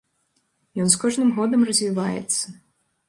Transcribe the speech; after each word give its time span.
Ён 0.83 0.87
з 0.95 0.97
кожным 1.03 1.29
годам 1.37 1.67
развіваецца. 1.73 2.43